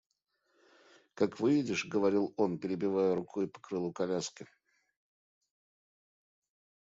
[1.13, 4.47] Как выедешь...— говорил он, перебивая рукой по крылу коляски.